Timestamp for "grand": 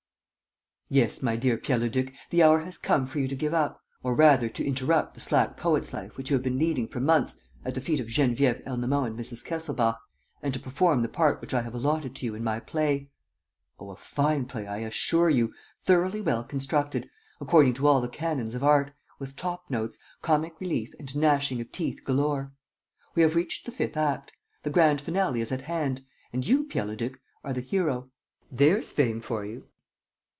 24.69-24.99